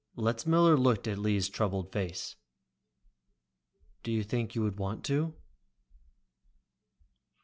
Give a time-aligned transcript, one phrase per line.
[0.15, 2.35] Letzmiller looked at Lee's troubled face.
[4.01, 5.35] "Do you think that you would want to?"